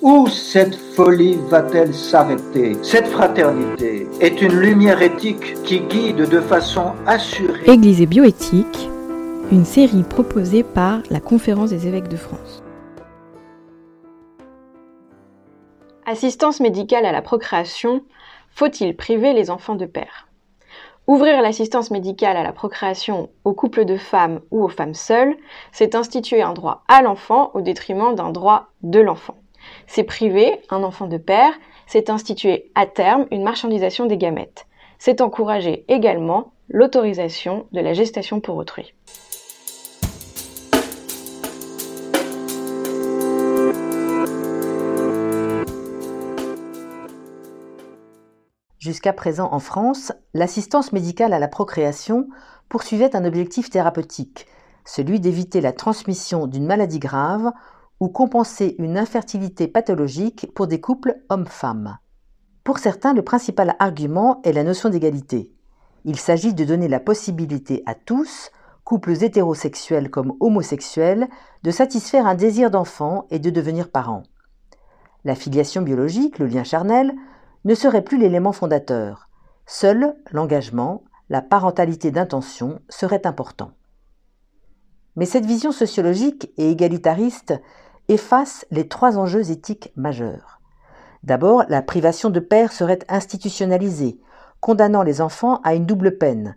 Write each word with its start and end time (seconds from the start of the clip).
Où 0.00 0.28
cette 0.28 0.76
folie 0.76 1.36
va-t-elle 1.48 1.92
s'arrêter? 1.92 2.76
Cette 2.84 3.08
fraternité 3.08 4.06
est 4.20 4.40
une 4.40 4.54
lumière 4.54 5.02
éthique 5.02 5.60
qui 5.64 5.80
guide 5.80 6.28
de 6.28 6.40
façon 6.40 6.92
assurée. 7.04 7.68
Église 7.68 8.00
et 8.00 8.06
bioéthique, 8.06 8.88
une 9.50 9.64
série 9.64 10.04
proposée 10.04 10.62
par 10.62 11.00
la 11.10 11.18
Conférence 11.18 11.70
des 11.70 11.88
évêques 11.88 12.06
de 12.06 12.16
France. 12.16 12.62
Assistance 16.06 16.60
médicale 16.60 17.04
à 17.04 17.10
la 17.10 17.20
procréation, 17.20 18.04
faut-il 18.50 18.96
priver 18.96 19.32
les 19.32 19.50
enfants 19.50 19.74
de 19.74 19.86
père? 19.86 20.28
Ouvrir 21.08 21.42
l'assistance 21.42 21.90
médicale 21.90 22.36
à 22.36 22.44
la 22.44 22.52
procréation 22.52 23.30
aux 23.42 23.52
couples 23.52 23.84
de 23.84 23.96
femmes 23.96 24.42
ou 24.52 24.62
aux 24.62 24.68
femmes 24.68 24.94
seules, 24.94 25.34
c'est 25.72 25.96
instituer 25.96 26.40
un 26.40 26.52
droit 26.52 26.84
à 26.86 27.02
l'enfant 27.02 27.50
au 27.54 27.62
détriment 27.62 28.14
d'un 28.14 28.30
droit 28.30 28.68
de 28.82 29.00
l'enfant. 29.00 29.34
C'est 29.86 30.04
priver 30.04 30.60
un 30.70 30.82
enfant 30.82 31.06
de 31.06 31.18
père, 31.18 31.52
c'est 31.86 32.10
instituer 32.10 32.70
à 32.74 32.86
terme 32.86 33.26
une 33.30 33.42
marchandisation 33.42 34.06
des 34.06 34.18
gamètes. 34.18 34.66
C'est 34.98 35.20
encourager 35.20 35.84
également 35.88 36.52
l'autorisation 36.68 37.66
de 37.72 37.80
la 37.80 37.94
gestation 37.94 38.40
pour 38.40 38.56
autrui. 38.56 38.94
Jusqu'à 48.78 49.12
présent 49.12 49.48
en 49.52 49.58
France, 49.58 50.12
l'assistance 50.34 50.92
médicale 50.92 51.32
à 51.32 51.38
la 51.38 51.48
procréation 51.48 52.28
poursuivait 52.68 53.14
un 53.14 53.24
objectif 53.24 53.70
thérapeutique, 53.70 54.46
celui 54.84 55.20
d'éviter 55.20 55.60
la 55.60 55.72
transmission 55.72 56.46
d'une 56.46 56.64
maladie 56.64 56.98
grave 56.98 57.52
ou 58.00 58.08
compenser 58.08 58.76
une 58.78 58.98
infertilité 58.98 59.68
pathologique 59.68 60.52
pour 60.54 60.66
des 60.66 60.80
couples 60.80 61.16
hommes-femmes. 61.28 61.98
Pour 62.64 62.78
certains, 62.78 63.14
le 63.14 63.22
principal 63.22 63.76
argument 63.78 64.40
est 64.44 64.52
la 64.52 64.64
notion 64.64 64.88
d'égalité. 64.88 65.52
Il 66.04 66.16
s'agit 66.16 66.54
de 66.54 66.64
donner 66.64 66.88
la 66.88 67.00
possibilité 67.00 67.82
à 67.86 67.94
tous, 67.94 68.50
couples 68.84 69.22
hétérosexuels 69.22 70.10
comme 70.10 70.34
homosexuels, 70.40 71.28
de 71.62 71.70
satisfaire 71.70 72.26
un 72.26 72.34
désir 72.34 72.70
d'enfant 72.70 73.26
et 73.30 73.38
de 73.38 73.50
devenir 73.50 73.90
parents. 73.90 74.22
La 75.24 75.34
filiation 75.34 75.82
biologique, 75.82 76.38
le 76.38 76.46
lien 76.46 76.64
charnel, 76.64 77.14
ne 77.64 77.74
serait 77.74 78.04
plus 78.04 78.18
l'élément 78.18 78.52
fondateur. 78.52 79.28
Seul 79.66 80.14
l'engagement, 80.30 81.02
la 81.28 81.42
parentalité 81.42 82.10
d'intention 82.10 82.80
seraient 82.88 83.26
importants. 83.26 83.72
Mais 85.16 85.26
cette 85.26 85.46
vision 85.46 85.72
sociologique 85.72 86.52
et 86.56 86.70
égalitariste 86.70 87.54
efface 88.08 88.66
les 88.70 88.88
trois 88.88 89.18
enjeux 89.18 89.50
éthiques 89.50 89.92
majeurs. 89.96 90.60
D'abord, 91.24 91.64
la 91.68 91.82
privation 91.82 92.30
de 92.30 92.40
père 92.40 92.72
serait 92.72 93.00
institutionnalisée, 93.08 94.18
condamnant 94.60 95.02
les 95.02 95.20
enfants 95.20 95.60
à 95.62 95.74
une 95.74 95.86
double 95.86 96.16
peine, 96.16 96.56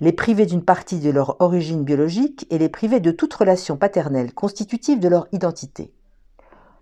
les 0.00 0.12
priver 0.12 0.46
d'une 0.46 0.64
partie 0.64 1.00
de 1.00 1.10
leur 1.10 1.40
origine 1.40 1.84
biologique 1.84 2.46
et 2.50 2.58
les 2.58 2.68
priver 2.68 3.00
de 3.00 3.10
toute 3.10 3.34
relation 3.34 3.76
paternelle 3.76 4.32
constitutive 4.32 5.00
de 5.00 5.08
leur 5.08 5.26
identité. 5.32 5.92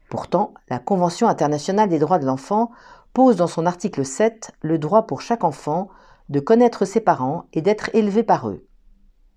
Pourtant, 0.08 0.54
la 0.68 0.78
Convention 0.78 1.28
internationale 1.28 1.88
des 1.88 1.98
droits 1.98 2.18
de 2.18 2.26
l'enfant 2.26 2.70
pose 3.12 3.36
dans 3.36 3.46
son 3.46 3.66
article 3.66 4.04
7 4.04 4.52
le 4.60 4.78
droit 4.78 5.06
pour 5.06 5.20
chaque 5.20 5.44
enfant 5.44 5.88
de 6.28 6.40
connaître 6.40 6.84
ses 6.84 7.00
parents 7.00 7.46
et 7.52 7.62
d'être 7.62 7.90
élevé 7.94 8.22
par 8.22 8.48
eux. 8.48 8.64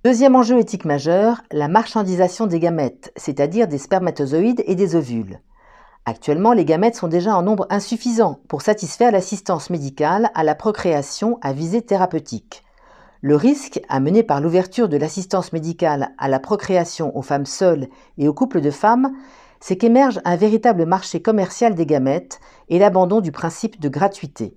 Deuxième 0.05 0.37
enjeu 0.37 0.57
éthique 0.57 0.85
majeur, 0.85 1.41
la 1.51 1.67
marchandisation 1.67 2.47
des 2.47 2.61
gamètes, 2.61 3.11
c'est-à-dire 3.17 3.67
des 3.67 3.77
spermatozoïdes 3.77 4.63
et 4.65 4.75
des 4.75 4.95
ovules. 4.95 5.41
Actuellement, 6.05 6.53
les 6.53 6.63
gamètes 6.63 6.95
sont 6.95 7.09
déjà 7.09 7.35
en 7.35 7.41
nombre 7.41 7.67
insuffisant 7.69 8.39
pour 8.47 8.61
satisfaire 8.61 9.11
l'assistance 9.11 9.69
médicale 9.69 10.31
à 10.35 10.45
la 10.45 10.55
procréation 10.55 11.37
à 11.41 11.51
visée 11.51 11.81
thérapeutique. 11.81 12.63
Le 13.19 13.35
risque, 13.35 13.81
amené 13.89 14.23
par 14.23 14.39
l'ouverture 14.39 14.87
de 14.87 14.95
l'assistance 14.95 15.51
médicale 15.51 16.13
à 16.17 16.29
la 16.29 16.39
procréation 16.39 17.13
aux 17.17 17.21
femmes 17.21 17.45
seules 17.45 17.89
et 18.17 18.29
aux 18.29 18.33
couples 18.33 18.61
de 18.61 18.71
femmes, 18.71 19.11
c'est 19.59 19.75
qu'émerge 19.75 20.21
un 20.23 20.37
véritable 20.37 20.85
marché 20.85 21.21
commercial 21.21 21.75
des 21.75 21.85
gamètes 21.85 22.39
et 22.69 22.79
l'abandon 22.79 23.19
du 23.19 23.33
principe 23.33 23.81
de 23.81 23.89
gratuité. 23.89 24.55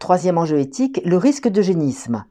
Troisième 0.00 0.36
enjeu 0.38 0.58
éthique, 0.58 1.00
le 1.04 1.16
risque 1.16 1.46
d'eugénisme 1.46 2.24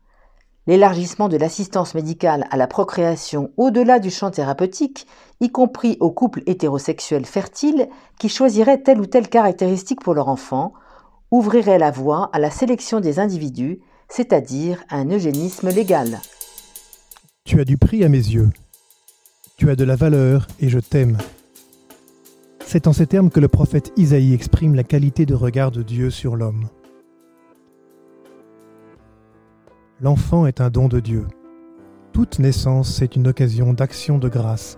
l'élargissement 0.70 1.30
de 1.30 1.38
l'assistance 1.38 1.96
médicale 1.96 2.46
à 2.52 2.56
la 2.56 2.68
procréation 2.68 3.50
au-delà 3.58 3.98
du 3.98 4.12
champ 4.12 4.30
thérapeutique, 4.30 5.08
y 5.42 5.52
compris 5.52 5.98
aux 6.00 6.12
couples 6.12 6.44
hétérosexuels 6.46 7.26
fertiles 7.26 7.90
qui 8.20 8.30
choisiraient 8.30 8.84
telle 8.84 9.02
ou 9.02 9.08
telle 9.08 9.30
caractéristique 9.30 10.04
pour 10.04 10.14
leur 10.14 10.28
enfant, 10.28 10.74
ouvrirait 11.32 11.80
la 11.80 11.90
voie 11.90 12.30
à 12.34 12.40
la 12.40 12.52
sélection 12.52 13.00
des 13.00 13.18
individus, 13.18 13.80
c'est-à-dire 14.10 14.84
un 14.92 15.10
eugénisme 15.10 15.70
légal. 15.70 16.22
Tu 17.46 17.60
as 17.60 17.66
du 17.66 17.80
prix 17.80 18.04
à 18.04 18.10
mes 18.10 18.18
yeux. 18.18 18.52
Tu 19.58 19.72
as 19.72 19.76
de 19.76 19.84
la 19.84 19.96
valeur 19.96 20.48
et 20.60 20.70
je 20.70 20.78
t'aime. 20.78 21.18
C'est 22.64 22.86
en 22.86 22.94
ces 22.94 23.08
termes 23.08 23.32
que 23.32 23.40
le 23.40 23.48
prophète 23.48 23.92
Isaïe 23.98 24.36
exprime 24.36 24.76
la 24.76 24.84
qualité 24.84 25.26
de 25.26 25.34
regard 25.34 25.72
de 25.72 25.82
Dieu 25.82 26.12
sur 26.12 26.36
l'homme. 26.36 26.70
L'enfant 30.02 30.46
est 30.46 30.62
un 30.62 30.70
don 30.70 30.88
de 30.88 31.02
Dieu. 31.02 31.28
Toute 32.14 32.40
naissance 32.40 33.02
est 33.02 33.18
une 33.18 33.28
occasion 33.28 33.74
d'action 33.74 34.18
de 34.18 34.30
grâce, 34.30 34.78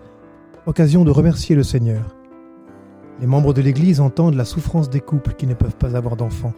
occasion 0.66 1.06
de 1.06 1.12
remercier 1.12 1.56
le 1.56 1.62
Seigneur. 1.62 2.16
Les 3.20 3.28
membres 3.28 3.54
de 3.54 3.62
l'Église 3.62 4.02
entendent 4.02 4.34
la 4.34 4.46
souffrance 4.46 4.90
des 4.90 5.00
couples 5.00 5.34
qui 5.34 5.46
ne 5.46 5.54
peuvent 5.54 5.76
pas 5.76 5.96
avoir 5.96 6.16
d'enfants. 6.16 6.56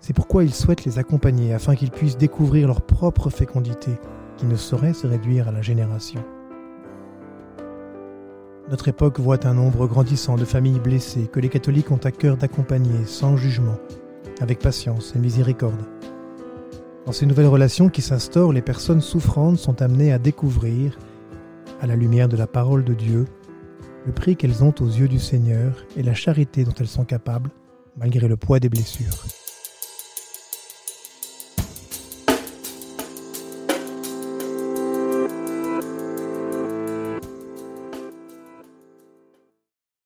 C'est 0.00 0.12
pourquoi 0.12 0.44
ils 0.44 0.52
souhaitent 0.52 0.84
les 0.84 0.98
accompagner 0.98 1.54
afin 1.54 1.74
qu'ils 1.74 1.90
puissent 1.90 2.18
découvrir 2.18 2.66
leur 2.66 2.82
propre 2.82 3.30
fécondité, 3.30 3.92
qui 4.36 4.44
ne 4.44 4.56
saurait 4.56 4.92
se 4.92 5.06
réduire 5.06 5.48
à 5.48 5.52
la 5.52 5.62
génération. 5.62 6.22
Notre 8.68 8.88
époque 8.88 9.20
voit 9.20 9.46
un 9.46 9.54
nombre 9.54 9.86
grandissant 9.86 10.36
de 10.36 10.44
familles 10.44 10.80
blessées 10.80 11.30
que 11.32 11.40
les 11.40 11.48
catholiques 11.48 11.90
ont 11.90 12.04
à 12.04 12.10
cœur 12.10 12.36
d'accompagner 12.36 13.06
sans 13.06 13.38
jugement, 13.38 13.78
avec 14.42 14.58
patience 14.58 15.14
et 15.16 15.18
miséricorde. 15.18 15.82
Dans 17.04 17.12
ces 17.12 17.26
nouvelles 17.26 17.46
relations 17.46 17.88
qui 17.88 18.00
s'instaurent, 18.00 18.52
les 18.52 18.62
personnes 18.62 19.00
souffrantes 19.00 19.58
sont 19.58 19.82
amenées 19.82 20.12
à 20.12 20.18
découvrir, 20.18 20.98
à 21.80 21.86
la 21.88 21.96
lumière 21.96 22.28
de 22.28 22.36
la 22.36 22.46
parole 22.46 22.84
de 22.84 22.94
Dieu, 22.94 23.26
le 24.06 24.12
prix 24.12 24.36
qu'elles 24.36 24.62
ont 24.62 24.74
aux 24.80 24.86
yeux 24.86 25.08
du 25.08 25.18
Seigneur 25.18 25.84
et 25.96 26.02
la 26.02 26.14
charité 26.14 26.64
dont 26.64 26.74
elles 26.78 26.86
sont 26.86 27.04
capables, 27.04 27.50
malgré 27.96 28.28
le 28.28 28.36
poids 28.36 28.60
des 28.60 28.68
blessures. 28.68 29.24